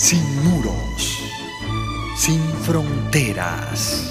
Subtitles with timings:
[0.00, 1.22] sin muros,
[2.16, 4.10] sin fronteras,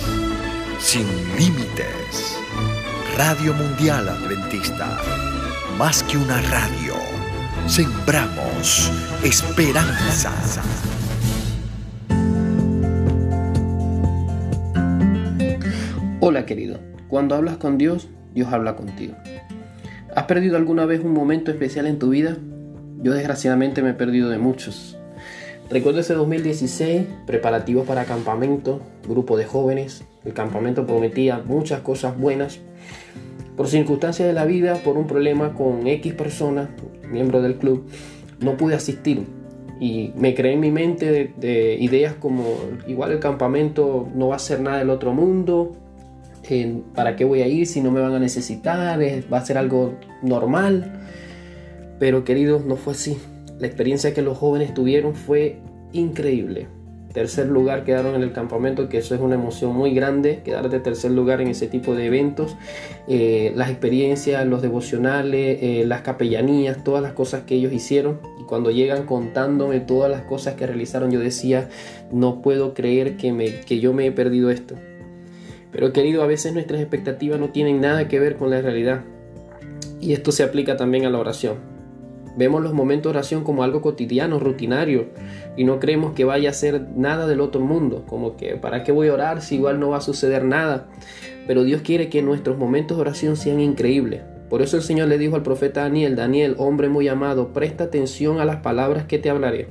[0.77, 2.37] sin límites.
[3.17, 4.99] Radio Mundial Adventista,
[5.79, 6.93] más que una radio,
[7.65, 8.91] sembramos
[9.23, 10.31] esperanza.
[16.19, 19.15] Hola querido, cuando hablas con Dios, Dios habla contigo.
[20.15, 22.37] ¿Has perdido alguna vez un momento especial en tu vida?
[23.01, 24.99] Yo desgraciadamente me he perdido de muchos.
[25.69, 30.03] Recuerdo ese 2016, preparativos para campamento, grupo de jóvenes.
[30.25, 32.59] El campamento prometía muchas cosas buenas.
[33.55, 36.69] Por circunstancias de la vida, por un problema con X personas,
[37.11, 37.85] miembro del club,
[38.39, 39.25] no pude asistir.
[39.79, 42.45] Y me creé en mi mente de, ideas como,
[42.87, 45.73] igual el campamento no va a ser nada del otro mundo,
[46.95, 48.99] ¿para qué voy a ir si no me van a necesitar?
[49.31, 49.93] Va a ser algo
[50.23, 50.99] normal.
[51.99, 53.17] Pero queridos, no fue así.
[53.59, 55.59] La experiencia que los jóvenes tuvieron fue
[55.91, 56.67] increíble.
[57.13, 60.79] Tercer lugar quedaron en el campamento, que eso es una emoción muy grande, quedar de
[60.79, 62.55] tercer lugar en ese tipo de eventos.
[63.07, 68.19] Eh, las experiencias, los devocionales, eh, las capellanías, todas las cosas que ellos hicieron.
[68.39, 71.67] Y cuando llegan contándome todas las cosas que realizaron, yo decía,
[72.11, 74.75] no puedo creer que, me, que yo me he perdido esto.
[75.71, 79.01] Pero querido, a veces nuestras expectativas no tienen nada que ver con la realidad.
[79.99, 81.78] Y esto se aplica también a la oración.
[82.37, 85.07] Vemos los momentos de oración como algo cotidiano, rutinario,
[85.57, 88.91] y no creemos que vaya a ser nada del otro mundo, como que ¿para qué
[88.91, 90.87] voy a orar si igual no va a suceder nada?
[91.47, 94.21] Pero Dios quiere que nuestros momentos de oración sean increíbles.
[94.49, 98.39] Por eso el Señor le dijo al profeta Daniel, Daniel, hombre muy amado, presta atención
[98.39, 99.67] a las palabras que te hablaré.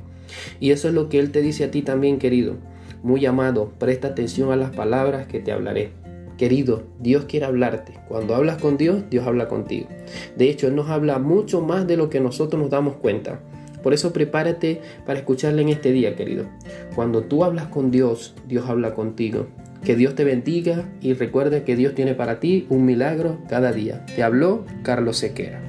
[0.59, 2.55] Y eso es lo que Él te dice a ti también, querido.
[3.03, 5.91] Muy amado, presta atención a las palabras que te hablaré.
[6.39, 7.99] Querido, Dios quiere hablarte.
[8.07, 9.89] Cuando hablas con Dios, Dios habla contigo.
[10.37, 13.41] De hecho, Él nos habla mucho más de lo que nosotros nos damos cuenta.
[13.83, 16.45] Por eso prepárate para escucharle en este día, querido.
[16.95, 19.47] Cuando tú hablas con Dios, Dios habla contigo.
[19.83, 24.05] Que Dios te bendiga y recuerda que Dios tiene para ti un milagro cada día.
[24.05, 25.61] Te habló Carlos Sequera.